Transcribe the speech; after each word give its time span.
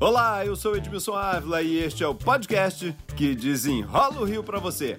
Olá, 0.00 0.46
eu 0.46 0.54
sou 0.54 0.76
Edmilson 0.76 1.14
Ávila 1.14 1.62
e 1.62 1.78
este 1.78 2.04
é 2.04 2.06
o 2.06 2.14
podcast 2.14 2.94
que 3.16 3.34
desenrola 3.34 4.20
o 4.20 4.24
Rio 4.24 4.44
para 4.44 4.58
você. 4.58 4.96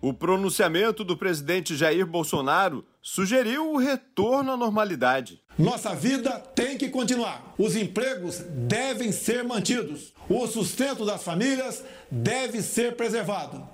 O 0.00 0.12
pronunciamento 0.12 1.04
do 1.04 1.16
presidente 1.16 1.76
Jair 1.76 2.04
Bolsonaro 2.06 2.84
sugeriu 3.00 3.72
o 3.72 3.76
retorno 3.76 4.52
à 4.52 4.56
normalidade. 4.56 5.40
Nossa 5.56 5.94
vida 5.94 6.30
tem 6.54 6.76
que 6.76 6.88
continuar. 6.88 7.54
Os 7.56 7.76
empregos 7.76 8.38
devem 8.50 9.12
ser 9.12 9.44
mantidos. 9.44 10.12
O 10.28 10.46
sustento 10.48 11.04
das 11.04 11.22
famílias 11.22 11.84
deve 12.10 12.62
ser 12.62 12.96
preservado 12.96 13.64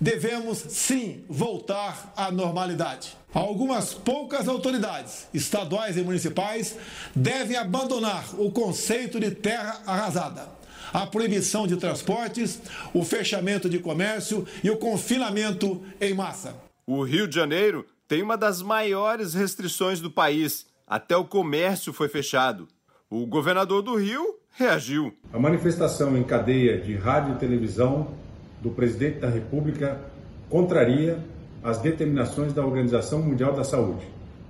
devemos 0.00 0.58
sim 0.58 1.24
voltar 1.28 2.12
à 2.16 2.30
normalidade. 2.30 3.16
Algumas 3.32 3.92
poucas 3.92 4.48
autoridades, 4.48 5.28
estaduais 5.34 5.96
e 5.96 6.02
municipais, 6.02 6.76
devem 7.14 7.56
abandonar 7.56 8.24
o 8.38 8.50
conceito 8.50 9.20
de 9.20 9.30
terra 9.30 9.82
arrasada. 9.86 10.48
A 10.92 11.06
proibição 11.06 11.66
de 11.66 11.76
transportes, 11.76 12.60
o 12.94 13.04
fechamento 13.04 13.68
de 13.68 13.78
comércio 13.78 14.46
e 14.64 14.70
o 14.70 14.78
confinamento 14.78 15.82
em 16.00 16.14
massa. 16.14 16.54
O 16.86 17.02
Rio 17.02 17.28
de 17.28 17.34
Janeiro 17.34 17.84
tem 18.06 18.22
uma 18.22 18.38
das 18.38 18.62
maiores 18.62 19.34
restrições 19.34 20.00
do 20.00 20.10
país. 20.10 20.66
Até 20.86 21.14
o 21.14 21.26
comércio 21.26 21.92
foi 21.92 22.08
fechado. 22.08 22.66
O 23.10 23.26
governador 23.26 23.82
do 23.82 23.94
Rio 23.96 24.38
reagiu. 24.50 25.14
A 25.30 25.38
manifestação 25.38 26.16
em 26.16 26.24
cadeia 26.24 26.80
de 26.80 26.96
rádio 26.96 27.34
e 27.34 27.38
televisão 27.38 28.14
do 28.60 28.70
presidente 28.70 29.20
da 29.20 29.28
República 29.28 30.00
contraria 30.48 31.18
as 31.62 31.78
determinações 31.78 32.52
da 32.52 32.64
Organização 32.64 33.22
Mundial 33.22 33.52
da 33.52 33.64
Saúde. 33.64 34.06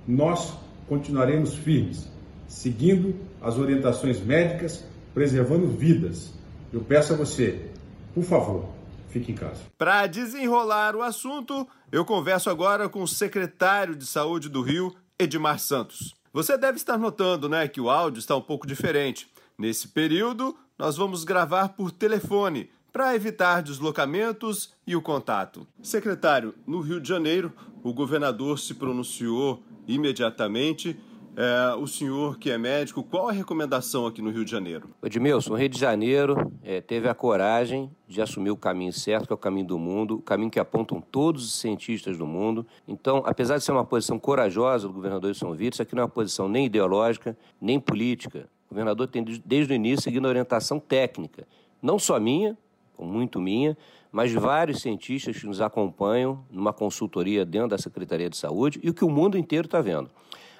Nós 0.07 0.53
continuaremos 0.87 1.55
firmes, 1.55 2.07
seguindo 2.47 3.15
as 3.41 3.57
orientações 3.57 4.19
médicas, 4.19 4.85
preservando 5.13 5.67
vidas. 5.67 6.33
Eu 6.71 6.81
peço 6.81 7.13
a 7.13 7.17
você, 7.17 7.69
por 8.13 8.23
favor, 8.23 8.69
fique 9.09 9.31
em 9.31 9.35
casa. 9.35 9.61
Para 9.77 10.07
desenrolar 10.07 10.95
o 10.95 11.01
assunto, 11.01 11.67
eu 11.91 12.05
converso 12.05 12.49
agora 12.49 12.87
com 12.87 13.01
o 13.01 13.07
secretário 13.07 13.95
de 13.95 14.05
Saúde 14.05 14.49
do 14.49 14.61
Rio, 14.61 14.95
Edmar 15.17 15.59
Santos. 15.59 16.15
Você 16.31 16.57
deve 16.57 16.77
estar 16.77 16.97
notando, 16.97 17.49
né, 17.49 17.67
que 17.67 17.81
o 17.81 17.89
áudio 17.89 18.19
está 18.19 18.35
um 18.35 18.41
pouco 18.41 18.67
diferente. 18.67 19.27
Nesse 19.57 19.87
período, 19.87 20.55
nós 20.77 20.95
vamos 20.95 21.23
gravar 21.23 21.69
por 21.69 21.91
telefone 21.91 22.69
para 22.91 23.15
evitar 23.15 23.61
deslocamentos 23.61 24.73
e 24.85 24.95
o 24.95 25.01
contato. 25.01 25.67
Secretário, 25.81 26.53
no 26.65 26.81
Rio 26.81 26.99
de 26.99 27.07
Janeiro, 27.07 27.53
o 27.83 27.93
governador 27.93 28.59
se 28.59 28.73
pronunciou 28.73 29.63
imediatamente. 29.87 30.97
É, 31.35 31.73
o 31.75 31.87
senhor 31.87 32.37
que 32.37 32.51
é 32.51 32.57
médico, 32.57 33.01
qual 33.01 33.29
a 33.29 33.31
recomendação 33.31 34.05
aqui 34.05 34.21
no 34.21 34.29
Rio 34.29 34.43
de 34.43 34.51
Janeiro? 34.51 34.89
Edmilson, 35.01 35.53
o 35.53 35.55
Rio 35.55 35.69
de 35.69 35.79
Janeiro 35.79 36.51
é, 36.61 36.81
teve 36.81 37.07
a 37.07 37.13
coragem 37.13 37.89
de 38.07 38.21
assumir 38.21 38.49
o 38.49 38.57
caminho 38.57 38.91
certo, 38.91 39.27
que 39.27 39.31
é 39.31 39.35
o 39.35 39.37
caminho 39.37 39.67
do 39.67 39.79
mundo, 39.79 40.15
o 40.15 40.21
caminho 40.21 40.51
que 40.51 40.59
apontam 40.59 40.99
todos 40.99 41.45
os 41.45 41.53
cientistas 41.59 42.17
do 42.17 42.25
mundo. 42.25 42.67
Então, 42.85 43.23
apesar 43.25 43.57
de 43.57 43.63
ser 43.63 43.71
uma 43.71 43.85
posição 43.85 44.19
corajosa 44.19 44.87
do 44.87 44.93
governador 44.93 45.33
São 45.33 45.53
Vito, 45.53 45.75
isso 45.75 45.81
aqui 45.81 45.95
não 45.95 46.01
é 46.01 46.05
uma 46.05 46.11
posição 46.11 46.49
nem 46.49 46.65
ideológica, 46.65 47.37
nem 47.61 47.79
política. 47.79 48.49
O 48.65 48.73
governador 48.73 49.07
tem, 49.07 49.23
desde 49.23 49.71
o 49.71 49.75
início, 49.75 50.03
seguido 50.03 50.27
a 50.27 50.29
orientação 50.29 50.77
técnica, 50.77 51.47
não 51.81 51.97
só 51.97 52.19
minha, 52.19 52.57
muito 53.05 53.39
minha, 53.39 53.77
mas 54.11 54.31
vários 54.33 54.81
cientistas 54.81 55.37
que 55.37 55.45
nos 55.45 55.61
acompanham 55.61 56.43
numa 56.49 56.73
consultoria 56.73 57.45
dentro 57.45 57.69
da 57.69 57.77
Secretaria 57.77 58.29
de 58.29 58.37
Saúde 58.37 58.79
e 58.83 58.89
o 58.89 58.93
que 58.93 59.05
o 59.05 59.09
mundo 59.09 59.37
inteiro 59.37 59.65
está 59.65 59.81
vendo. 59.81 60.09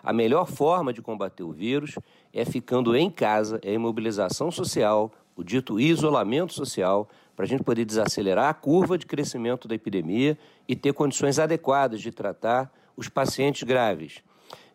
A 0.04 0.14
melhor 0.14 0.46
forma 0.46 0.94
de 0.94 1.02
combater 1.02 1.44
o 1.44 1.52
vírus 1.52 1.96
é 2.34 2.46
ficando 2.46 2.96
em 2.96 3.10
casa, 3.10 3.60
é 3.64 3.72
a 3.72 3.74
imobilização 3.74 4.50
social, 4.50 5.12
o 5.36 5.44
dito 5.44 5.80
isolamento 5.80 6.54
social, 6.54 7.10
para 7.36 7.46
a 7.46 7.48
gente 7.48 7.64
poder 7.64 7.86
desacelerar 7.86 8.50
a 8.50 8.54
curva 8.54 8.98
de 8.98 9.06
crescimento 9.06 9.68
da 9.68 9.76
epidemia 9.76 10.38
e 10.68 10.76
ter 10.76 10.94
condições 10.94 11.40
adequadas 11.40 12.02
de 12.02 12.12
tratar 12.12 12.72
os 12.96 13.08
pacientes 13.08 13.64
graves. 13.64 14.22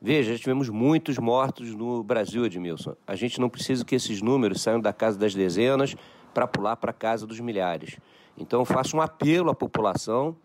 Veja, 0.01 0.33
já 0.33 0.39
tivemos 0.39 0.69
muitos 0.69 1.19
mortos 1.19 1.75
no 1.75 2.03
Brasil, 2.03 2.45
Edmilson. 2.45 2.95
A 3.07 3.15
gente 3.15 3.41
não 3.41 3.49
precisa 3.49 3.85
que 3.85 3.95
esses 3.95 4.21
números 4.21 4.61
saiam 4.61 4.81
da 4.81 4.93
casa 4.93 5.19
das 5.19 5.35
dezenas 5.35 5.97
para 6.35 6.47
pular 6.47 6.77
para 6.77 6.91
a 6.91 6.95
casa 6.95 7.27
dos 7.27 7.41
milhares. 7.41 7.97
Então, 8.37 8.61
eu 8.61 8.65
faço 8.65 8.97
um 8.97 9.01
apelo 9.01 9.49
à 9.49 9.55
população, 9.55 10.37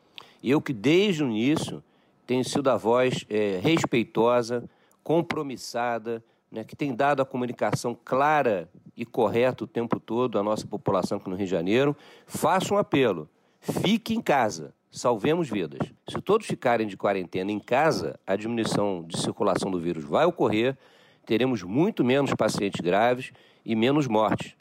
eu 0.43 0.61
que 0.61 0.71
desde 0.71 1.23
o 1.23 1.27
início 1.27 1.83
tenho 2.25 2.45
sido 2.45 2.69
a 2.69 2.77
voz 2.77 3.25
é, 3.29 3.59
respeitosa, 3.61 4.69
compromissada, 5.03 6.23
né, 6.51 6.63
que 6.63 6.75
tem 6.75 6.95
dado 6.95 7.21
a 7.21 7.25
comunicação 7.25 7.97
clara 8.05 8.69
e 8.95 9.05
correta 9.05 9.63
o 9.63 9.67
tempo 9.67 9.99
todo 9.99 10.37
à 10.37 10.43
nossa 10.43 10.67
população 10.67 11.17
aqui 11.17 11.29
no 11.29 11.35
Rio 11.35 11.45
de 11.45 11.51
Janeiro, 11.51 11.97
faço 12.27 12.75
um 12.75 12.77
apelo: 12.77 13.27
fique 13.59 14.13
em 14.13 14.21
casa, 14.21 14.73
salvemos 14.91 15.49
vidas. 15.49 15.79
Se 16.07 16.21
todos 16.21 16.45
ficarem 16.45 16.85
de 16.85 16.97
quarentena 16.97 17.51
em 17.51 17.59
casa, 17.59 18.19
a 18.25 18.35
diminuição 18.35 19.03
de 19.07 19.19
circulação 19.19 19.71
do 19.71 19.79
vírus 19.79 20.03
vai 20.03 20.25
ocorrer, 20.25 20.77
teremos 21.25 21.63
muito 21.63 22.03
menos 22.03 22.33
pacientes 22.33 22.81
graves 22.81 23.31
e 23.65 23.75
menos 23.75 24.07
mortes. 24.07 24.55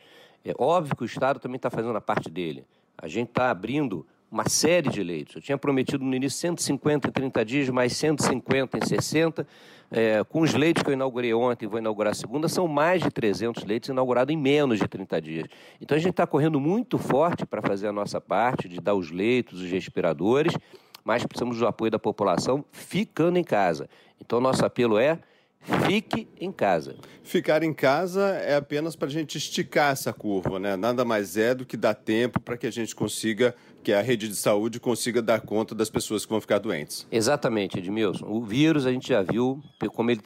É 0.45 0.55
óbvio 0.59 0.97
que 0.97 1.03
o 1.03 1.07
Estado 1.07 1.39
também 1.39 1.57
está 1.57 1.71
fazendo 1.71 1.97
a 1.97 2.01
parte 2.01 2.31
dele. 2.31 2.65
A 2.97 3.07
gente 3.07 3.29
está 3.29 3.51
abrindo 3.51 4.07
uma 4.31 4.49
série 4.49 4.91
de 4.91 5.03
leitos. 5.03 5.37
Eu 5.37 5.43
tinha 5.43 5.57
prometido 5.57 6.05
no 6.05 6.15
início 6.15 6.39
150 6.39 7.09
em 7.09 7.11
30 7.11 7.45
dias, 7.45 7.69
mais 7.71 7.97
150 7.97 8.79
em 8.79 8.87
60. 8.87 9.47
É, 9.91 10.23
com 10.25 10.43
os 10.43 10.53
leitos 10.53 10.83
que 10.83 10.91
eu 10.91 10.93
inaugurei 10.93 11.33
ontem 11.33 11.65
e 11.65 11.69
vou 11.69 11.79
inaugurar 11.79 12.15
segunda, 12.15 12.47
são 12.47 12.69
mais 12.69 13.03
de 13.03 13.11
300 13.11 13.65
leitos 13.65 13.89
inaugurados 13.89 14.35
em 14.35 14.37
menos 14.37 14.79
de 14.79 14.87
30 14.87 15.21
dias. 15.21 15.47
Então 15.81 15.97
a 15.97 15.99
gente 15.99 16.11
está 16.11 16.27
correndo 16.27 16.61
muito 16.61 16.99
forte 16.99 17.47
para 17.47 17.63
fazer 17.63 17.89
a 17.89 17.93
nossa 17.93 18.21
parte, 18.21 18.69
de 18.69 18.81
dar 18.81 18.95
os 18.95 19.11
leitos, 19.11 19.63
os 19.63 19.71
respiradores, 19.71 20.53
mas 21.03 21.25
precisamos 21.25 21.59
do 21.59 21.67
apoio 21.67 21.91
da 21.91 21.99
população 21.99 22.63
ficando 22.71 23.39
em 23.39 23.45
casa. 23.45 23.89
Então 24.21 24.43
nosso 24.43 24.63
apelo 24.63 24.99
é 24.99 25.19
Fique 25.89 26.29
em 26.41 26.51
casa. 26.51 26.97
Ficar 27.23 27.63
em 27.63 27.73
casa 27.73 28.23
é 28.31 28.57
apenas 28.57 28.97
para 28.97 29.09
a 29.09 29.11
gente 29.11 29.37
esticar 29.39 29.93
essa 29.93 30.13
curva, 30.13 30.59
né? 30.59 30.77
Nada 30.77 31.05
mais 31.05 31.37
é 31.37 31.55
do 31.55 31.65
que 31.65 31.77
dar 31.77 31.95
tempo 31.95 32.41
para 32.41 32.57
que 32.57 32.67
a 32.67 32.71
gente 32.71 32.95
consiga, 32.95 33.55
que 33.83 33.93
a 33.93 34.01
rede 34.01 34.29
de 34.29 34.37
saúde 34.37 34.81
consiga 34.81 35.21
dar 35.21 35.41
conta 35.41 35.75
das 35.75 35.91
pessoas 35.91 36.25
que 36.25 36.31
vão 36.31 36.41
ficar 36.41 36.59
doentes. 36.59 37.07
Exatamente, 37.11 37.79
Edmilson. 37.79 38.27
O 38.27 38.43
vírus 38.43 38.87
a 38.87 38.93
gente 38.93 39.09
já 39.09 39.23
viu 39.23 39.63
como 39.95 40.11
ele 40.11 40.21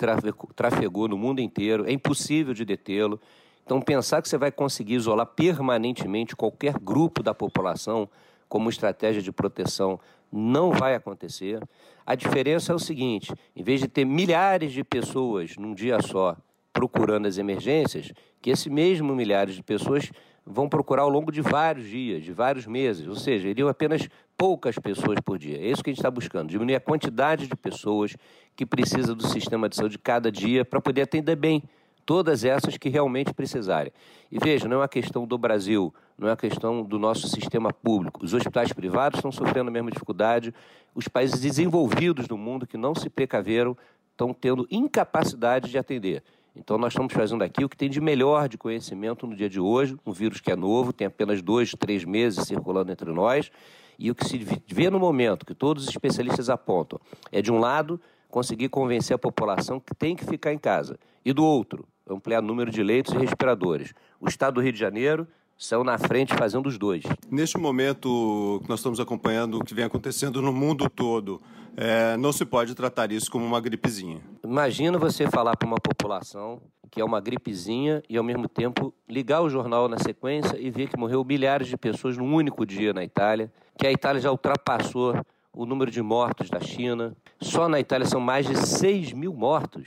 trafegou 0.55 1.09
no 1.09 1.17
mundo 1.17 1.41
inteiro, 1.41 1.89
é 1.89 1.93
impossível 1.93 2.55
de 2.55 2.65
detê-lo. 2.65 3.21
Então, 3.65 3.81
pensar 3.81 4.21
que 4.21 4.29
você 4.29 4.37
vai 4.37 4.51
conseguir 4.51 4.95
isolar 4.95 5.27
permanentemente 5.27 6.35
qualquer 6.35 6.75
grupo 6.79 7.23
da 7.23 7.33
população 7.33 8.09
como 8.49 8.69
estratégia 8.69 9.23
de 9.23 9.33
proteção 9.33 9.99
não 10.33 10.73
vai 10.73 10.95
acontecer. 10.95 11.63
A 12.07 12.15
diferença 12.15 12.73
é 12.73 12.75
o 12.75 12.79
seguinte: 12.79 13.33
em 13.55 13.63
vez 13.63 13.81
de 13.81 13.89
ter 13.89 14.05
milhares 14.05 14.73
de 14.73 14.83
pessoas 14.83 15.57
num 15.57 15.75
dia 15.75 16.01
só 16.01 16.37
procurando 16.73 17.27
as 17.27 17.37
emergências, 17.37 18.13
que 18.41 18.51
esse 18.51 18.71
mesmo 18.71 19.15
milhares 19.15 19.55
de 19.55 19.63
pessoas 19.63 20.11
vão 20.45 20.69
procurar 20.69 21.03
ao 21.03 21.09
longo 21.09 21.31
de 21.31 21.41
vários 21.41 21.89
dias, 21.89 22.25
de 22.25 22.33
vários 22.33 22.67
meses, 22.67 23.07
ou 23.07 23.15
seja, 23.15 23.49
iriam 23.49 23.69
apenas 23.69 24.09
poucas 24.37 24.77
pessoas 24.79 25.21
por 25.25 25.39
dia. 25.39 25.59
É 25.59 25.69
isso 25.69 25.85
que 25.85 25.91
a 25.91 25.93
gente 25.93 26.01
está 26.01 26.11
buscando, 26.11 26.49
diminuir 26.49 26.75
a 26.75 26.81
quantidade 26.81 27.47
de 27.47 27.55
pessoas 27.55 28.17
que 28.57 28.67
precisa 28.67 29.15
do 29.15 29.27
sistema 29.27 29.69
de 29.69 29.77
saúde 29.77 29.99
cada 29.99 30.33
dia 30.33 30.65
para 30.65 30.81
poder 30.81 31.03
atender 31.03 31.37
bem 31.37 31.63
todas 32.05 32.45
essas 32.45 32.77
que 32.77 32.89
realmente 32.89 33.33
precisarem. 33.33 33.93
E 34.31 34.39
veja, 34.39 34.69
não 34.69 34.77
é 34.77 34.81
uma 34.81 34.89
questão 34.89 35.27
do 35.27 35.37
Brasil, 35.39 35.95
não 36.19 36.29
é 36.29 36.31
uma 36.31 36.37
questão 36.37 36.83
do 36.83 36.99
nosso 36.99 37.29
sistema 37.29 37.73
público. 37.73 38.25
Os 38.25 38.35
hospitais 38.35 38.73
privados 38.73 39.19
estão 39.19 39.33
sofrendo 39.33 39.69
a 39.69 39.73
mesma 39.73 39.91
dificuldade, 39.91 40.55
os 40.95 41.09
países 41.09 41.41
desenvolvidos 41.41 42.27
do 42.27 42.37
mundo 42.37 42.67
que 42.67 42.77
não 42.77 42.95
se 42.95 43.09
precaveram 43.09 43.77
estão 44.11 44.33
tendo 44.33 44.67
incapacidade 44.71 45.71
de 45.71 45.79
atender. 45.79 46.23
Então, 46.55 46.77
nós 46.77 46.93
estamos 46.93 47.15
fazendo 47.15 47.43
aqui 47.43 47.65
o 47.65 47.69
que 47.69 47.77
tem 47.77 47.89
de 47.89 48.01
melhor 48.01 48.47
de 48.47 48.59
conhecimento 48.59 49.27
no 49.27 49.35
dia 49.35 49.49
de 49.49 49.59
hoje, 49.59 49.97
um 50.05 50.13
vírus 50.13 50.39
que 50.39 50.53
é 50.53 50.57
novo, 50.57 50.93
tem 50.93 51.07
apenas 51.07 51.41
dois, 51.41 51.73
três 51.73 52.05
meses 52.05 52.47
circulando 52.47 52.93
entre 52.93 53.11
nós, 53.11 53.51
e 53.99 54.11
o 54.11 54.15
que 54.15 54.25
se 54.25 54.39
vê 54.67 54.91
no 54.91 54.99
momento, 54.99 55.47
que 55.47 55.55
todos 55.55 55.85
os 55.85 55.89
especialistas 55.89 56.51
apontam, 56.51 57.01
é, 57.31 57.41
de 57.41 57.51
um 57.51 57.59
lado, 57.59 57.99
conseguir 58.29 58.69
convencer 58.69 59.15
a 59.15 59.19
população 59.19 59.81
que 59.81 59.95
tem 59.95 60.15
que 60.15 60.25
ficar 60.25 60.53
em 60.53 60.59
casa, 60.59 60.99
e 61.25 61.33
do 61.33 61.45
outro, 61.45 61.87
ampliar 62.15 62.41
o 62.41 62.47
número 62.47 62.71
de 62.71 62.83
leitos 62.83 63.15
e 63.15 63.19
respiradores. 63.19 63.93
O 64.21 64.29
Estado 64.29 64.55
do 64.55 64.61
Rio 64.61 64.73
de 64.73 64.79
Janeiro 64.79 65.27
saiu 65.59 65.85
na 65.85 65.99
frente 65.99 66.35
fazendo 66.35 66.67
os 66.67 66.79
dois. 66.79 67.05
Neste 67.31 67.57
momento 67.59 68.61
que 68.63 68.69
nós 68.69 68.81
estamos 68.81 68.99
acompanhando 68.99 69.59
o 69.59 69.65
que 69.65 69.75
vem 69.75 69.85
acontecendo 69.85 70.43
no 70.43 70.53
mundo 70.53 70.91
todo, 70.91 71.41
é, 71.77 72.17
não 72.17 72.33
se 72.33 72.45
pode 72.45 72.75
tratar 72.75 73.13
isso 73.13 73.31
como 73.31 73.45
uma 73.45 73.61
gripezinha. 73.61 74.21
Imagina 74.43 74.99
você 74.99 75.29
falar 75.29 75.57
para 75.57 75.67
uma 75.67 75.79
população 75.81 76.61
que 76.93 77.01
é 77.01 77.05
uma 77.05 77.21
gripezinha 77.21 78.03
e 78.07 78.19
ao 78.19 78.23
mesmo 78.23 78.47
tempo 78.47 78.93
ligar 79.09 79.41
o 79.41 79.49
jornal 79.49 79.89
na 79.89 79.99
sequência 79.99 80.59
e 80.59 80.71
ver 80.71 80.91
que 80.91 80.99
morreu 80.99 81.25
milhares 81.25 81.67
de 81.67 81.77
pessoas 81.77 82.19
num 82.19 82.35
único 82.35 82.67
dia 82.67 82.93
na 82.93 83.03
Itália, 83.03 83.51
que 83.79 83.87
a 83.87 83.91
Itália 83.91 84.21
já 84.21 84.31
ultrapassou 84.31 85.15
o 85.55 85.65
número 85.65 85.91
de 85.91 86.03
mortos 86.03 86.51
da 86.51 86.61
China. 86.61 87.17
Só 87.41 87.67
na 87.67 87.81
Itália 87.81 88.07
são 88.07 88.21
mais 88.21 88.47
de 88.47 88.55
6 88.57 89.15
mil 89.15 89.33
mortos. 89.33 89.87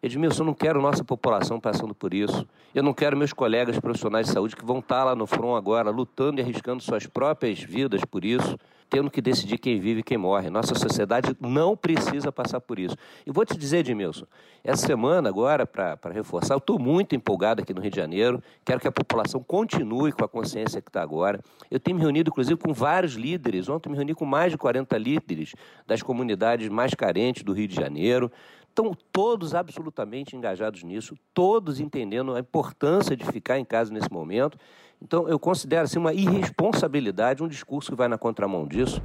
Edmilson, 0.00 0.42
eu 0.42 0.46
não 0.46 0.54
quero 0.54 0.80
nossa 0.80 1.02
população 1.02 1.58
passando 1.58 1.92
por 1.92 2.14
isso. 2.14 2.46
Eu 2.72 2.84
não 2.84 2.94
quero 2.94 3.16
meus 3.16 3.32
colegas 3.32 3.80
profissionais 3.80 4.28
de 4.28 4.32
saúde 4.32 4.54
que 4.54 4.64
vão 4.64 4.78
estar 4.78 5.02
lá 5.02 5.16
no 5.16 5.26
front 5.26 5.56
agora, 5.56 5.90
lutando 5.90 6.40
e 6.40 6.42
arriscando 6.42 6.80
suas 6.80 7.06
próprias 7.06 7.60
vidas 7.60 8.04
por 8.04 8.24
isso, 8.24 8.56
tendo 8.88 9.10
que 9.10 9.20
decidir 9.20 9.58
quem 9.58 9.78
vive 9.80 10.00
e 10.00 10.02
quem 10.02 10.16
morre. 10.16 10.50
Nossa 10.50 10.74
sociedade 10.74 11.36
não 11.40 11.76
precisa 11.76 12.32
passar 12.32 12.60
por 12.60 12.78
isso. 12.78 12.96
E 13.26 13.30
vou 13.30 13.44
te 13.44 13.56
dizer, 13.56 13.78
Edmilson, 13.78 14.26
essa 14.64 14.86
semana 14.86 15.28
agora, 15.28 15.66
para 15.66 15.98
reforçar, 16.12 16.54
eu 16.54 16.58
estou 16.58 16.78
muito 16.78 17.14
empolgado 17.14 17.62
aqui 17.62 17.72
no 17.74 17.80
Rio 17.80 17.90
de 17.90 17.96
Janeiro, 17.96 18.42
quero 18.64 18.80
que 18.80 18.88
a 18.88 18.92
população 18.92 19.42
continue 19.42 20.12
com 20.12 20.24
a 20.24 20.28
consciência 20.28 20.80
que 20.80 20.88
está 20.88 21.02
agora. 21.02 21.40
Eu 21.70 21.78
tenho 21.78 21.96
me 21.96 22.02
reunido, 22.02 22.30
inclusive, 22.30 22.56
com 22.56 22.72
vários 22.72 23.14
líderes. 23.14 23.68
Ontem 23.68 23.88
me 23.90 23.96
reuni 23.96 24.14
com 24.14 24.24
mais 24.24 24.52
de 24.52 24.58
40 24.58 24.96
líderes 24.98 25.54
das 25.86 26.02
comunidades 26.02 26.68
mais 26.68 26.94
carentes 26.94 27.42
do 27.42 27.52
Rio 27.52 27.68
de 27.68 27.74
Janeiro. 27.74 28.30
Estão 28.68 28.96
todos 29.12 29.54
absolutamente 29.54 30.36
engajados 30.36 30.84
nisso, 30.84 31.16
todos 31.34 31.80
entendendo 31.80 32.34
a 32.34 32.38
importância 32.38 33.16
de 33.16 33.24
ficar 33.24 33.58
em 33.58 33.64
casa 33.64 33.92
nesse 33.92 34.10
momento. 34.12 34.56
Então, 35.00 35.28
eu 35.28 35.38
considero 35.38 35.84
assim, 35.84 35.98
uma 35.98 36.12
irresponsabilidade 36.12 37.42
um 37.42 37.48
discurso 37.48 37.90
que 37.90 37.96
vai 37.96 38.08
na 38.08 38.18
contramão 38.18 38.66
disso. 38.66 39.00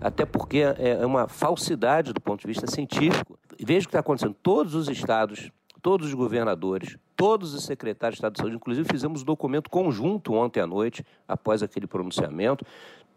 Até 0.00 0.24
porque 0.24 0.58
é, 0.58 1.00
é 1.00 1.06
uma 1.06 1.28
falsidade 1.28 2.12
do 2.12 2.20
ponto 2.20 2.40
de 2.40 2.46
vista 2.46 2.66
científico. 2.66 3.38
Veja 3.58 3.80
o 3.84 3.88
que 3.88 3.90
está 3.90 4.00
acontecendo. 4.00 4.34
Todos 4.42 4.74
os 4.74 4.88
estados, 4.88 5.50
todos 5.82 6.06
os 6.06 6.14
governadores, 6.14 6.96
todos 7.14 7.52
os 7.52 7.64
secretários 7.64 8.14
de 8.14 8.18
Estado 8.20 8.32
de 8.32 8.38
Saúde, 8.38 8.56
inclusive 8.56 8.88
fizemos 8.88 9.22
um 9.22 9.26
documento 9.26 9.68
conjunto 9.68 10.32
ontem 10.32 10.60
à 10.60 10.66
noite, 10.66 11.04
após 11.28 11.62
aquele 11.62 11.86
pronunciamento. 11.86 12.64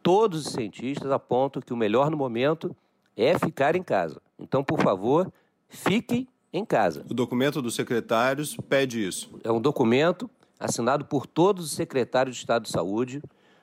Todos 0.01 0.45
os 0.45 0.51
cientistas 0.51 1.09
apontam 1.09 1.61
que 1.61 1.71
o 1.71 1.77
melhor 1.77 2.11
no 2.11 2.17
momento 2.17 2.75
é 3.15 3.37
ficar 3.39 3.75
em 3.75 3.83
casa. 3.83 4.21
Então, 4.37 4.61
por 4.61 4.81
favor, 4.81 5.31
fiquem 5.69 6.27
em 6.53 6.63
casa. 6.63 7.03
O 7.09 7.13
documento 7.13 7.61
dos 7.61 7.73
secretários 7.73 8.55
pede 8.69 9.05
isso. 9.05 9.31
É 9.43 9.51
um 9.51 9.59
documento 9.59 10.29
assinado 10.59 11.03
por 11.03 11.25
todos 11.25 11.65
os 11.65 11.71
secretários 11.71 12.35
de 12.35 12.41
Estado 12.43 12.63
de 12.63 12.69
Saúde, 12.69 13.21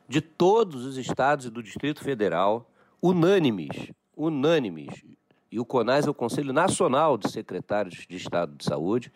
de 0.08 0.20
todos 0.20 0.84
os 0.84 0.98
estados 0.98 1.46
e 1.46 1.50
do 1.50 1.62
Distrito 1.62 2.02
Federal, 2.02 2.69
unânimes, 3.00 3.92
unânimes. 4.16 5.04
E 5.52 5.58
o 5.58 5.64
CONAS 5.64 6.06
é 6.06 6.10
o 6.10 6.14
Conselho 6.14 6.52
Nacional 6.52 7.16
de 7.16 7.31
Secretários 7.31 8.06
de 8.08 8.16
Estado 8.16 8.54
de 8.56 8.64
Saúde, 8.64 9.12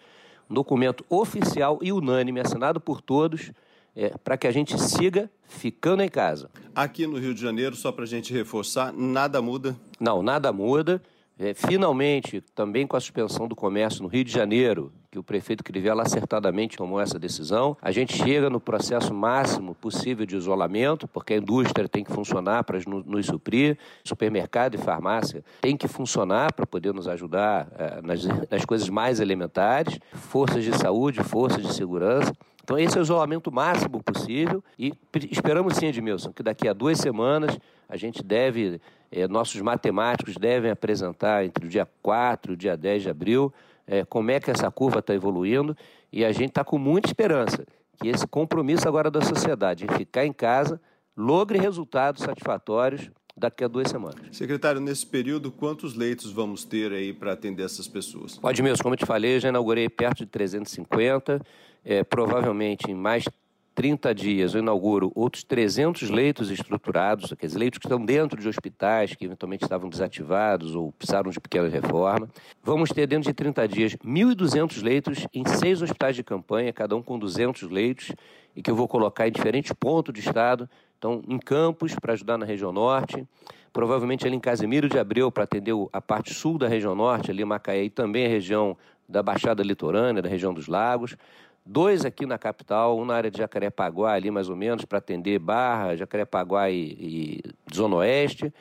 um 0.49 0.55
documento 0.55 1.05
oficial 1.09 1.79
e 1.83 1.93
unânime, 1.93 2.41
assinado 2.41 2.81
por 2.81 3.01
todos, 3.01 3.51
é, 3.97 4.11
para 4.23 4.37
que 4.37 4.47
a 4.47 4.53
gente 4.53 4.81
siga 4.81 5.31
ficando 5.47 6.03
em 6.03 6.09
casa. 6.09 6.51
Aqui 6.75 7.07
no 7.07 7.19
Rio 7.19 7.35
de 7.35 7.41
Janeiro, 7.41 7.77
só 7.77 7.93
para 7.93 8.05
a 8.05 8.07
gente 8.07 8.33
reforçar, 8.33 8.93
nada 8.93 9.41
muda? 9.41 9.77
Não, 10.01 10.23
nada 10.23 10.53
muda. 10.53 11.03
É, 11.39 11.53
finalmente, 11.53 12.41
também 12.55 12.87
com 12.87 12.97
a 12.97 13.01
suspensão 13.01 13.49
do 13.49 13.57
comércio 13.57 14.03
no 14.03 14.09
Rio 14.09 14.25
de 14.25 14.33
Janeiro, 14.33 14.93
que 15.15 15.19
o 15.21 15.23
prefeito 15.23 15.63
Crivella 15.63 16.03
acertadamente 16.03 16.77
tomou 16.77 17.01
essa 17.01 17.21
decisão, 17.21 17.77
a 17.81 17.93
gente 17.93 18.17
chega 18.17 18.51
no 18.51 18.59
processo 18.59 19.15
máximo 19.15 19.73
possível 19.73 20.27
de 20.27 20.37
isolamento, 20.37 21.07
porque 21.07 21.35
a 21.35 21.37
indústria 21.37 21.89
tem 21.89 22.03
que 22.03 22.11
funcionar 22.11 22.65
para 22.65 22.81
nos 23.07 23.27
suprir, 23.27 23.79
supermercado 24.03 24.75
e 24.75 24.79
farmácia 24.79 25.45
tem 25.61 25.77
que 25.77 25.87
funcionar 25.87 26.53
para 26.53 26.67
poder 26.67 26.93
nos 26.93 27.07
ajudar 27.07 27.69
é, 27.79 28.03
nas, 28.03 28.25
nas 28.51 28.65
coisas 28.65 28.89
mais 28.89 29.21
elementares, 29.21 30.01
forças 30.15 30.65
de 30.65 30.77
saúde, 30.77 31.23
forças 31.23 31.63
de 31.63 31.73
segurança. 31.73 32.33
Então, 32.65 32.77
esse 32.77 32.99
é 32.99 33.01
o 33.01 33.05
isolamento 33.05 33.53
máximo 33.53 34.03
possível. 34.03 34.65
E 34.77 34.93
esperamos 35.31 35.77
sim, 35.77 35.87
Edmilson, 35.87 36.33
que 36.33 36.43
daqui 36.43 36.67
a 36.67 36.73
duas 36.73 36.99
semanas 36.99 37.57
a 37.89 37.97
gente 37.97 38.21
deve, 38.21 38.81
eh, 39.13 39.29
nossos 39.29 39.61
matemáticos 39.61 40.37
devem 40.37 40.73
apresentar 40.73 41.45
entre 41.45 41.67
o 41.67 41.69
dia 41.69 41.87
4 42.03 42.53
e 42.53 42.55
o 42.55 42.57
dia 42.57 42.77
10 42.77 43.03
de 43.05 43.11
abril 43.11 43.53
eh, 43.87 44.05
como 44.05 44.31
é 44.31 44.41
que 44.41 44.51
essa 44.51 44.71
curva 44.71 44.99
está 44.99 45.15
evoluindo 45.15 45.77
e 46.13 46.25
a 46.25 46.33
gente 46.33 46.51
está 46.51 46.65
com 46.65 46.79
muita 46.79 47.09
esperança 47.09 47.65
que 48.01 48.09
esse 48.09 48.27
compromisso 48.27 48.89
agora 48.89 49.11
da 49.11 49.21
sociedade 49.21 49.85
em 49.85 49.97
ficar 49.97 50.25
em 50.25 50.33
casa 50.33 50.81
logre 51.17 51.59
resultados 51.59 52.23
satisfatórios 52.23 53.11
daqui 53.37 53.65
a 53.65 53.69
duas 53.69 53.89
semanas. 53.89 54.21
Secretário, 54.33 54.81
nesse 54.81 55.07
período, 55.07 55.51
quantos 55.51 55.95
leitos 55.95 56.33
vamos 56.33 56.65
ter 56.65 56.93
aí 56.93 57.13
para 57.13 57.33
atender 57.33 57.65
essas 57.65 57.89
pessoas? 57.89 58.39
Pode 58.39 58.63
mesmo, 58.63 58.83
como 58.83 58.95
eu 58.95 58.99
te 58.99 59.07
falei, 59.07 59.41
já 59.41 59.49
inaugurei 59.49 59.89
perto 59.89 60.19
de 60.19 60.27
350 60.27 61.41
é, 61.85 62.03
provavelmente 62.03 62.91
em 62.91 62.95
mais 62.95 63.25
30 63.75 64.15
dias 64.15 64.55
eu 64.55 64.61
inauguro 64.61 65.11
outros 65.15 65.43
300 65.43 66.09
leitos 66.09 66.51
estruturados, 66.51 67.33
aqueles 67.33 67.57
leitos 67.57 67.79
que 67.79 67.87
estão 67.87 68.05
dentro 68.05 68.41
de 68.41 68.49
hospitais 68.49 69.15
que 69.15 69.25
eventualmente 69.25 69.65
estavam 69.65 69.89
desativados 69.89 70.75
ou 70.77 70.93
precisaram 70.93 71.31
de 71.31 71.41
pequena 71.41 71.69
reforma. 71.69 72.29
Vamos 72.63 72.91
ter 72.91 73.07
dentro 73.07 73.29
de 73.29 73.35
30 73.35 73.67
dias 73.67 73.97
1.200 73.97 74.83
leitos 74.83 75.27
em 75.35 75.45
seis 75.45 75.83
hospitais 75.83 76.15
de 76.15 76.23
campanha, 76.23 76.73
cada 76.73 76.95
um 76.95 77.03
com 77.03 77.19
200 77.19 77.69
leitos, 77.69 78.13
e 78.55 78.63
que 78.63 78.71
eu 78.71 78.77
vou 78.77 78.87
colocar 78.87 79.27
em 79.27 79.33
diferentes 79.33 79.73
pontos 79.73 80.15
do 80.15 80.21
estado. 80.21 80.71
Então, 80.97 81.23
em 81.29 81.39
Campos, 81.39 81.97
para 82.01 82.13
ajudar 82.13 82.39
na 82.39 82.47
região 82.47 82.73
norte, 82.73 83.27
provavelmente 83.73 84.25
ali 84.25 84.37
em 84.37 84.41
Casimiro 84.41 84.89
de 84.89 84.99
Abreu, 84.99 85.33
para 85.33 85.43
atender 85.43 85.75
a 85.93 86.01
parte 86.01 86.33
sul 86.33 86.57
da 86.57 86.69
região 86.69 86.95
norte, 86.95 87.33
ali 87.33 87.43
em 87.43 87.47
Macaé, 87.47 87.85
e 87.85 87.91
também 87.91 88.25
a 88.25 88.29
região 88.29 88.77
da 89.09 89.23
Baixada 89.23 89.63
Litorânea, 89.63 90.23
da 90.23 90.29
região 90.29 90.55
dos 90.55 90.69
Lagos 90.69 91.17
dois 91.65 92.05
aqui 92.05 92.27
na 92.27 92.37
capital, 92.37 92.99
um 92.99 93.05
na 93.05 93.15
área 93.15 93.31
de 93.31 93.39
Jacarepaguá, 93.39 94.13
ali 94.13 94.31
mais 94.31 94.49
ou 94.49 94.57
menos, 94.57 94.85
para 94.85 94.99
atender 94.99 95.39
Barra, 95.39 95.97
Jacarepaguá 95.97 96.71
e, 96.71 96.83
e 97.01 97.41
Zona 97.75 97.97
Oeste, 97.97 98.53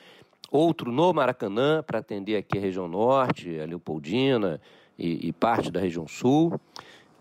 outro 0.50 0.92
no 0.92 1.14
Maracanã, 1.14 1.84
para 1.84 2.00
atender 2.00 2.38
aqui 2.38 2.58
a 2.58 2.62
região 2.62 2.88
norte, 2.88 3.60
a 3.60 3.66
Leopoldina 3.66 4.62
e, 4.98 5.28
e 5.28 5.34
parte 5.34 5.72
da 5.72 5.80
região 5.80 6.08
sul, 6.08 6.60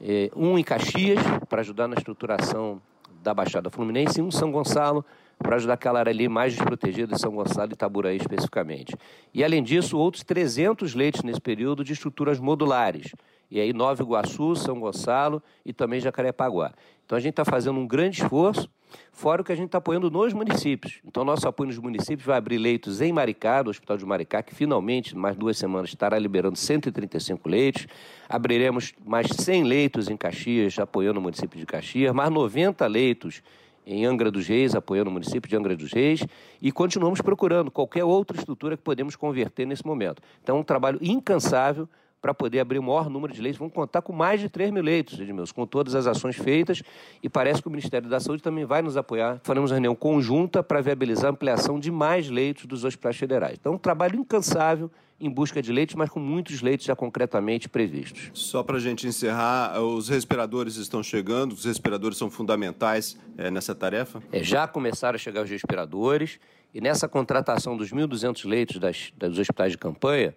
é, 0.00 0.30
um 0.36 0.58
em 0.58 0.64
Caxias, 0.64 1.20
para 1.48 1.60
ajudar 1.60 1.88
na 1.88 1.94
estruturação 1.94 2.80
da 3.22 3.32
Baixada 3.32 3.70
Fluminense, 3.70 4.18
e 4.18 4.22
um 4.22 4.28
em 4.28 4.32
São 4.32 4.50
Gonçalo, 4.50 5.04
para 5.38 5.56
ajudar 5.56 5.74
aquela 5.74 5.98
área 5.98 6.10
ali 6.10 6.28
mais 6.28 6.54
desprotegida 6.54 7.14
de 7.14 7.20
São 7.20 7.32
Gonçalo 7.32 7.70
e 7.70 7.74
Itaboraí 7.74 8.16
especificamente. 8.16 8.96
E, 9.34 9.42
além 9.42 9.62
disso, 9.62 9.98
outros 9.98 10.22
300 10.22 10.94
leitos 10.94 11.22
nesse 11.22 11.40
período 11.40 11.84
de 11.84 11.92
estruturas 11.92 12.38
modulares, 12.38 13.12
e 13.52 13.60
aí 13.60 13.74
Nova 13.74 14.02
Iguaçu, 14.02 14.56
São 14.56 14.80
Gonçalo 14.80 15.42
e 15.62 15.74
também 15.74 16.00
Jacarepaguá. 16.00 16.72
Então 17.04 17.18
a 17.18 17.20
gente 17.20 17.32
está 17.32 17.44
fazendo 17.44 17.78
um 17.78 17.86
grande 17.86 18.22
esforço, 18.22 18.66
fora 19.12 19.42
o 19.42 19.44
que 19.44 19.52
a 19.52 19.54
gente 19.54 19.66
está 19.66 19.76
apoiando 19.76 20.10
nos 20.10 20.32
municípios. 20.32 21.00
Então 21.04 21.22
nosso 21.22 21.46
apoio 21.46 21.68
nos 21.68 21.76
municípios 21.76 22.24
vai 22.24 22.38
abrir 22.38 22.56
leitos 22.56 23.02
em 23.02 23.12
Maricá, 23.12 23.62
do 23.62 23.68
Hospital 23.68 23.98
de 23.98 24.06
Maricá, 24.06 24.42
que 24.42 24.54
finalmente, 24.54 25.14
mais 25.14 25.36
duas 25.36 25.58
semanas, 25.58 25.90
estará 25.90 26.18
liberando 26.18 26.56
135 26.56 27.46
leitos. 27.46 27.86
Abriremos 28.26 28.94
mais 29.04 29.26
100 29.28 29.64
leitos 29.64 30.08
em 30.08 30.16
Caxias, 30.16 30.78
apoiando 30.78 31.20
o 31.20 31.22
município 31.22 31.60
de 31.60 31.66
Caxias, 31.66 32.14
mais 32.14 32.30
90 32.30 32.86
leitos 32.86 33.42
em 33.86 34.06
Angra 34.06 34.30
dos 34.30 34.46
Reis, 34.46 34.74
apoiando 34.74 35.10
o 35.10 35.12
município 35.12 35.50
de 35.50 35.56
Angra 35.56 35.76
dos 35.76 35.92
Reis, 35.92 36.24
e 36.62 36.72
continuamos 36.72 37.20
procurando 37.20 37.70
qualquer 37.70 38.04
outra 38.04 38.38
estrutura 38.38 38.78
que 38.78 38.82
podemos 38.82 39.14
converter 39.14 39.66
nesse 39.66 39.84
momento. 39.84 40.22
Então, 40.42 40.58
um 40.58 40.62
trabalho 40.62 40.98
incansável 41.02 41.86
para 42.22 42.32
poder 42.32 42.60
abrir 42.60 42.78
o 42.78 42.82
maior 42.82 43.10
número 43.10 43.32
de 43.34 43.42
leitos. 43.42 43.58
Vamos 43.58 43.74
contar 43.74 44.00
com 44.00 44.12
mais 44.12 44.40
de 44.40 44.48
3 44.48 44.70
mil 44.70 44.82
leitos, 44.82 45.18
Edmilson, 45.18 45.52
com 45.52 45.66
todas 45.66 45.96
as 45.96 46.06
ações 46.06 46.36
feitas 46.36 46.80
e 47.20 47.28
parece 47.28 47.60
que 47.60 47.66
o 47.66 47.70
Ministério 47.70 48.08
da 48.08 48.20
Saúde 48.20 48.40
também 48.40 48.64
vai 48.64 48.80
nos 48.80 48.96
apoiar. 48.96 49.40
Faremos 49.42 49.72
reunião 49.72 49.94
conjunta 49.96 50.62
para 50.62 50.80
viabilizar 50.80 51.26
a 51.26 51.30
ampliação 51.30 51.80
de 51.80 51.90
mais 51.90 52.30
leitos 52.30 52.64
dos 52.64 52.84
hospitais 52.84 53.16
federais. 53.16 53.56
Então, 53.60 53.74
um 53.74 53.78
trabalho 53.78 54.20
incansável 54.20 54.88
em 55.20 55.30
busca 55.30 55.60
de 55.62 55.72
leitos, 55.72 55.94
mas 55.94 56.10
com 56.10 56.18
muitos 56.18 56.62
leitos 56.62 56.86
já 56.86 56.96
concretamente 56.96 57.68
previstos. 57.68 58.30
Só 58.34 58.62
para 58.62 58.76
a 58.76 58.80
gente 58.80 59.06
encerrar, 59.06 59.80
os 59.80 60.08
respiradores 60.08 60.76
estão 60.76 61.02
chegando, 61.02 61.52
os 61.52 61.64
respiradores 61.64 62.18
são 62.18 62.30
fundamentais 62.30 63.16
é, 63.36 63.50
nessa 63.50 63.74
tarefa? 63.74 64.20
É, 64.32 64.42
já 64.42 64.66
começaram 64.66 65.14
a 65.14 65.18
chegar 65.18 65.42
os 65.44 65.50
respiradores 65.50 66.40
e 66.74 66.80
nessa 66.80 67.06
contratação 67.06 67.76
dos 67.76 67.92
1.200 67.92 68.48
leitos 68.48 68.78
das, 68.78 69.12
dos 69.16 69.38
hospitais 69.38 69.72
de 69.72 69.78
campanha, 69.78 70.34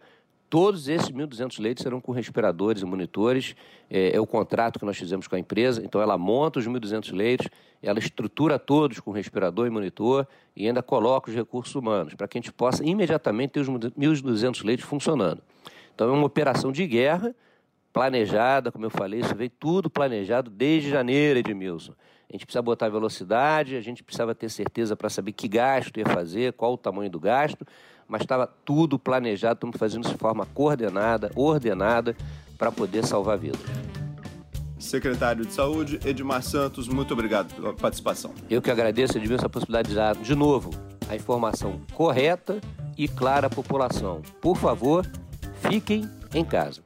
Todos 0.49 0.87
esses 0.87 1.09
1.200 1.09 1.59
leitos 1.59 1.83
serão 1.83 1.99
com 1.99 2.11
respiradores 2.11 2.81
e 2.81 2.85
monitores. 2.85 3.55
É, 3.89 4.15
é, 4.15 4.19
o 4.19 4.25
contrato 4.25 4.79
que 4.79 4.85
nós 4.85 4.97
fizemos 4.97 5.27
com 5.27 5.35
a 5.35 5.39
empresa. 5.39 5.83
Então, 5.83 6.01
ela 6.01 6.17
monta 6.17 6.59
os 6.59 6.67
1.200 6.67 7.13
leitos, 7.13 7.47
ela 7.81 7.99
estrutura 7.99 8.57
todos 8.57 8.99
com 8.99 9.11
respirador 9.11 9.67
e 9.67 9.69
monitor 9.69 10.27
e 10.55 10.67
ainda 10.67 10.81
coloca 10.81 11.29
os 11.29 11.35
recursos 11.35 11.73
humanos 11.75 12.13
para 12.13 12.27
que 12.27 12.37
a 12.37 12.41
gente 12.41 12.51
possa 12.51 12.83
imediatamente 12.85 13.51
ter 13.51 13.59
os 13.59 13.69
1.200 13.69 14.63
leitos 14.63 14.85
funcionando. 14.85 15.41
Então, 15.93 16.09
é 16.09 16.11
uma 16.11 16.25
operação 16.25 16.71
de 16.71 16.85
guerra 16.85 17.35
planejada, 17.95 18.73
como 18.73 18.85
eu 18.85 18.89
falei, 18.89 19.21
isso 19.21 19.33
veio 19.33 19.49
tudo 19.49 19.89
planejado 19.89 20.49
desde 20.51 20.89
janeiro, 20.89 21.39
Edmilson. 21.39 21.93
A 22.29 22.33
gente 22.33 22.45
precisa 22.45 22.61
botar 22.61 22.89
velocidade, 22.89 23.77
a 23.77 23.81
gente 23.81 24.03
precisava 24.03 24.35
ter 24.35 24.49
certeza 24.49 24.97
para 24.97 25.09
saber 25.09 25.31
que 25.31 25.47
gasto 25.47 25.97
ia 25.97 26.05
fazer, 26.05 26.51
qual 26.53 26.73
o 26.73 26.77
tamanho 26.77 27.09
do 27.09 27.19
gasto, 27.19 27.65
mas 28.07 28.21
estava 28.21 28.47
tudo 28.47 28.97
planejado, 28.99 29.55
estamos 29.55 29.77
fazendo 29.77 30.03
isso 30.03 30.13
de 30.13 30.19
forma 30.19 30.45
coordenada, 30.53 31.31
ordenada, 31.35 32.15
para 32.57 32.71
poder 32.71 33.05
salvar 33.05 33.37
vidas. 33.37 33.61
Secretário 34.79 35.45
de 35.45 35.53
Saúde, 35.53 35.99
Edmar 36.05 36.43
Santos, 36.43 36.87
muito 36.87 37.13
obrigado 37.13 37.53
pela 37.55 37.73
participação. 37.73 38.31
Eu 38.49 38.61
que 38.61 38.69
agradeço, 38.69 39.17
Edmilson, 39.17 39.45
a 39.45 39.49
possibilidade 39.49 39.89
de 39.89 39.95
dar, 39.95 40.15
de 40.15 40.35
novo, 40.35 40.69
a 41.09 41.15
informação 41.15 41.81
correta 41.93 42.59
e 42.97 43.07
clara 43.07 43.47
à 43.47 43.49
população. 43.49 44.21
Por 44.39 44.55
favor, 44.55 45.05
Fiquem 45.69 46.09
em 46.33 46.45
casa. 46.45 46.81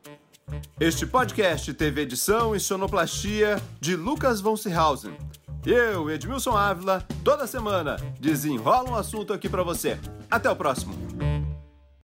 Este 0.79 1.05
podcast 1.05 1.73
teve 1.73 2.01
edição 2.01 2.55
e 2.55 2.59
sonoplastia 2.59 3.61
de 3.79 3.95
Lucas 3.95 4.41
von 4.41 4.55
Seehausen. 4.55 5.13
Eu, 5.65 6.09
Edmilson 6.09 6.55
Ávila, 6.55 7.03
toda 7.23 7.45
semana 7.45 7.97
desenrola 8.19 8.89
um 8.89 8.95
assunto 8.95 9.33
aqui 9.33 9.49
para 9.49 9.63
você. 9.63 9.97
Até 10.31 10.49
o 10.49 10.55
próximo. 10.55 10.93